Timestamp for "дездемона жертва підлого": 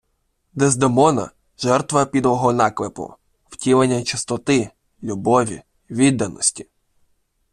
0.53-2.53